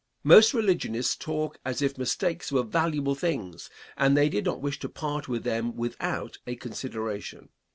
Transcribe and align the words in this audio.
Most 0.23 0.51
religionists 0.55 1.15
talk 1.15 1.59
as 1.63 1.79
if 1.79 1.95
mistakes 1.95 2.51
were 2.51 2.63
valuable 2.63 3.13
things 3.13 3.69
and 3.95 4.17
they 4.17 4.29
did 4.29 4.45
not 4.45 4.59
wish 4.59 4.79
to 4.79 4.89
part 4.89 5.27
with 5.27 5.43
them 5.43 5.75
without 5.75 6.39
a 6.47 6.55
consideration. 6.55 7.49